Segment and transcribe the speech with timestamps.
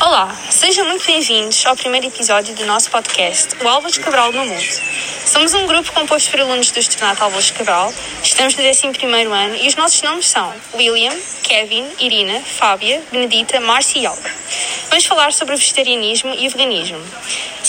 [0.00, 4.62] Olá, sejam muito bem-vindos ao primeiro episódio do nosso podcast, O Álvares Cabral no Mundo.
[5.24, 7.92] Somos um grupo composto por alunos do Externato Álvares Cabral,
[8.22, 8.86] estamos no 11
[9.32, 14.30] ano e os nossos nomes são William, Kevin, Irina, Fábia, Benedita, Márcia e Olga.
[14.90, 17.02] Vamos falar sobre o vegetarianismo e o veganismo.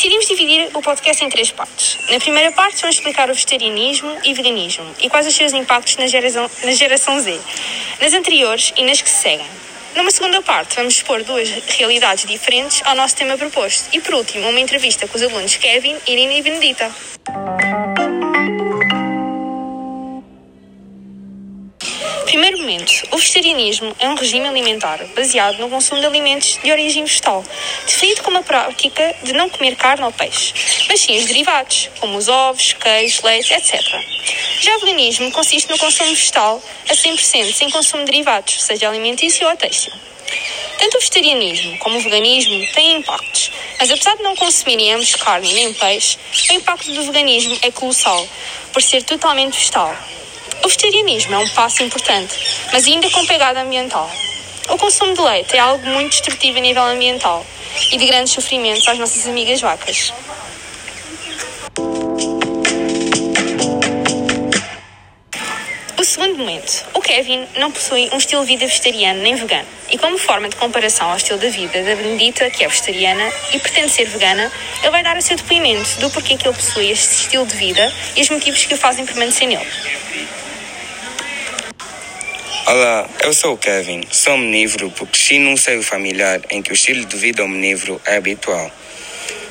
[0.03, 1.97] Decidimos dividir o podcast em três partes.
[2.11, 6.07] Na primeira parte, vamos explicar o vegetarianismo e veganismo e quais os seus impactos na
[6.07, 7.39] geração, na geração Z,
[8.01, 9.47] nas anteriores e nas que se seguem.
[9.95, 13.87] Numa segunda parte, vamos expor duas realidades diferentes ao nosso tema proposto.
[13.93, 16.91] E por último, uma entrevista com os alunos Kevin, Irina e Benedita.
[22.33, 27.03] Primeiro momento, o vegetarianismo é um regime alimentar baseado no consumo de alimentos de origem
[27.03, 27.45] vegetal,
[27.85, 30.51] definido como a prática de não comer carne ou peixe,
[30.89, 33.79] mas sim os derivados, como os ovos, queijo, leite, etc.
[34.61, 39.47] Já o veganismo consiste no consumo vegetal a 100%, sem consumo de derivados, seja alimentício
[39.47, 39.93] ou têxtil.
[40.79, 45.53] Tanto o vegetarianismo como o veganismo têm impactos, mas apesar de não consumirem ambos carne
[45.53, 46.17] nem peixe,
[46.49, 48.27] o impacto do veganismo é colossal,
[48.71, 49.95] por ser totalmente vegetal.
[50.63, 52.33] O vegetarianismo é um passo importante,
[52.71, 54.09] mas ainda com pegada ambiental.
[54.69, 57.45] O consumo de leite é algo muito destrutivo a nível ambiental
[57.91, 60.13] e de grandes sofrimentos às nossas amigas vacas.
[65.99, 66.85] O segundo momento.
[66.93, 69.67] O Kevin não possui um estilo de vida vegetariano nem vegano.
[69.91, 73.59] E como forma de comparação ao estilo de vida da Benedita, que é vegetariana e
[73.59, 74.49] pretende ser vegana,
[74.81, 77.91] ele vai dar o seu depoimento do porquê que ele possui este estilo de vida
[78.15, 79.67] e os motivos que o fazem permanecer nele.
[82.65, 86.73] Olá, eu sou o Kevin, sou omnívoro porque cresci num seio familiar em que o
[86.73, 88.71] estilo de vida omnívoro é habitual.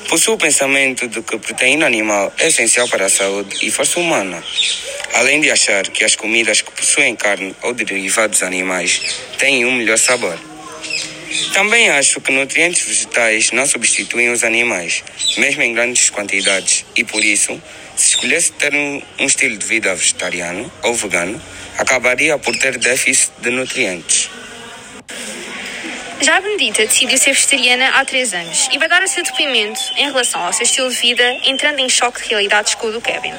[0.09, 4.43] Possuo o pensamento de que proteína animal é essencial para a saúde e força humana,
[5.13, 8.99] além de achar que as comidas que possuem carne ou derivados animais
[9.37, 10.39] têm um melhor sabor.
[11.53, 15.03] Também acho que nutrientes vegetais não substituem os animais,
[15.37, 17.61] mesmo em grandes quantidades, e por isso,
[17.95, 21.39] se escolhesse ter um estilo de vida vegetariano ou vegano,
[21.77, 24.29] acabaria por ter déficit de nutrientes.
[26.21, 29.81] Já a Benedita decidiu ser vegetariana há três anos e vai dar o seu depoimento
[29.97, 33.01] em relação ao seu estilo de vida, entrando em choque de realidades com o do
[33.01, 33.33] Kevin.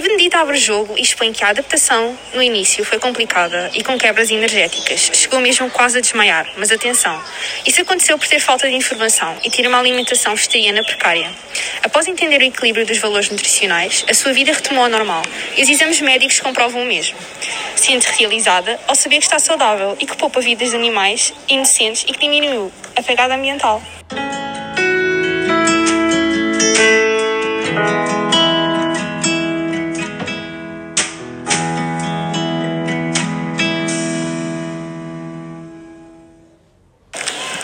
[0.00, 3.84] A Benedita abre o jogo e expõe que a adaptação, no início, foi complicada e
[3.84, 5.10] com quebras energéticas.
[5.12, 7.22] Chegou mesmo quase a desmaiar, mas atenção,
[7.66, 11.30] isso aconteceu por ter falta de informação e ter uma alimentação vegetariana precária.
[11.82, 15.22] Após entender o equilíbrio dos valores nutricionais, a sua vida retomou ao normal
[15.54, 17.18] e os exames médicos comprovam o mesmo.
[17.76, 22.14] Sente realizada ao saber que está saudável e que poupa vidas de animais inocentes e
[22.14, 23.82] que diminuiu a pegada ambiental.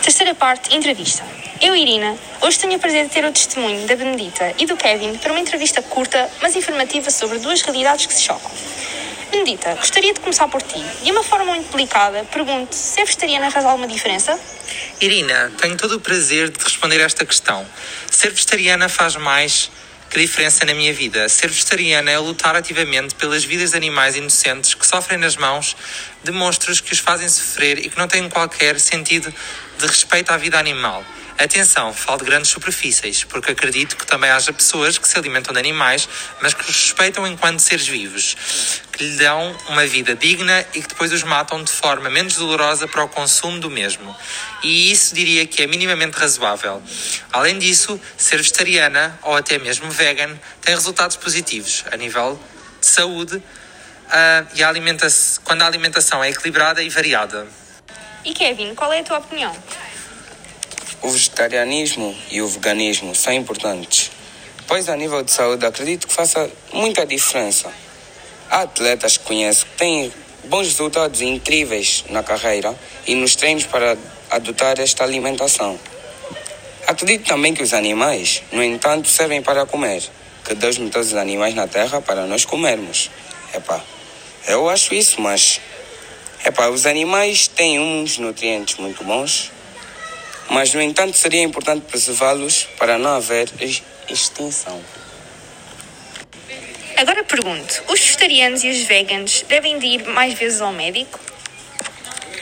[0.07, 1.25] Terceira parte, entrevista.
[1.61, 5.19] Eu, Irina, hoje tenho o prazer de ter o testemunho da Benedita e do Kevin
[5.19, 8.49] para uma entrevista curta, mas informativa sobre duas realidades que se chocam.
[9.33, 10.81] Benedita, gostaria de começar por ti.
[11.03, 14.39] De uma forma muito delicada, pergunto se a vegetariana faz alguma diferença?
[15.01, 17.67] Irina, tenho todo o prazer de responder a esta questão.
[18.09, 19.73] Ser vegetariana faz mais
[20.11, 21.29] que diferença na minha vida.
[21.29, 25.77] Ser vegetariana é lutar ativamente pelas vidas de animais inocentes que sofrem nas mãos
[26.23, 29.33] de monstros que os fazem sofrer e que não têm qualquer sentido
[29.79, 31.05] de respeito à vida animal.
[31.39, 35.59] Atenção, falo de grandes superfícies, porque acredito que também haja pessoas que se alimentam de
[35.59, 36.09] animais,
[36.41, 38.35] mas que os respeitam enquanto seres vivos,
[38.91, 42.89] que lhe dão uma vida digna e que depois os matam de forma menos dolorosa
[42.89, 44.17] para o consumo do mesmo.
[44.63, 46.83] E isso diria que é minimamente razoável.
[47.31, 52.41] Além disso, ser vegetariana ou até mesmo vegan tem resultados positivos a nível
[52.81, 55.07] de saúde uh, e alimenta
[55.45, 57.47] quando a alimentação é equilibrada e variada.
[58.25, 59.55] E Kevin, qual é a tua opinião?
[61.07, 64.11] O vegetarianismo e o veganismo são importantes,
[64.67, 67.73] pois a nível de saúde acredito que faça muita diferença.
[68.51, 70.13] Há atletas que conheço que têm
[70.47, 72.75] bons resultados incríveis na carreira
[73.07, 73.97] e nos treinos para
[74.29, 75.79] adotar esta alimentação.
[76.89, 80.03] Acredito também que os animais, no entanto, servem para comer,
[80.45, 83.13] que Deus meteu os animais na terra para nós comermos.
[83.55, 83.81] Epá,
[84.49, 85.61] eu acho isso, mas
[86.45, 89.55] epá, os animais têm uns nutrientes muito bons
[90.49, 93.51] mas no entanto seria importante preservá-los para não haver
[94.09, 94.83] extinção.
[96.97, 101.21] Agora pergunto: os vegetarianos e os veganos devem de ir mais vezes ao médico?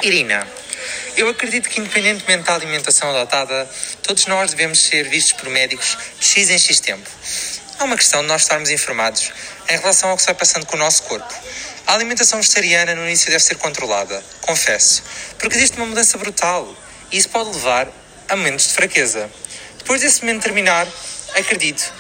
[0.03, 0.47] Irina,
[1.17, 3.69] eu acredito que, independentemente da alimentação adotada,
[4.03, 7.09] todos nós devemos ser vistos por médicos de X em X tempo.
[7.79, 9.33] É uma questão de nós estarmos informados
[9.69, 11.35] em relação ao que está passando com o nosso corpo.
[11.87, 15.03] A alimentação vegetariana no início deve ser controlada, confesso,
[15.39, 16.75] porque existe uma mudança brutal
[17.15, 17.87] e isso pode levar
[18.29, 19.31] a momentos de fraqueza.
[19.79, 20.85] Depois desse momento terminar,
[21.37, 21.93] acredito,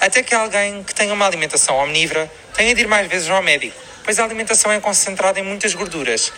[0.00, 3.76] até que alguém que tenha uma alimentação omnívora tenha de ir mais vezes ao médico,
[4.02, 6.32] pois a alimentação é concentrada em muitas gorduras,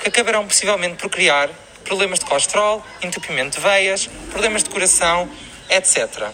[0.00, 1.48] que acabarão possivelmente por criar
[1.84, 5.30] problemas de colesterol, entupimento de veias, problemas de coração,
[5.70, 6.32] etc.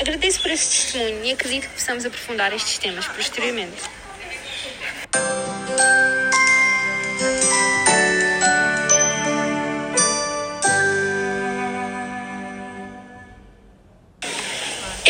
[0.00, 3.80] Agradeço por este testemunho e acredito que possamos aprofundar estes temas posteriormente.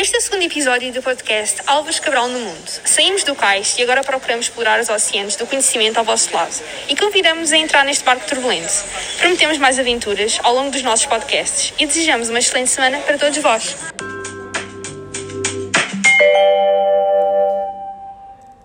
[0.00, 2.70] Este é o segundo episódio do podcast Alves Cabral no Mundo.
[2.84, 6.54] Saímos do cais e agora procuramos explorar os oceanos do conhecimento ao vosso lado
[6.88, 8.84] e convidamos a entrar neste barco turbulento.
[9.18, 13.38] Prometemos mais aventuras ao longo dos nossos podcasts e desejamos uma excelente semana para todos
[13.38, 13.74] vós.